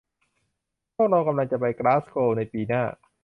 [0.95, 2.83] พวกเรากำลังจะไปกลาสโกวในปีหน้า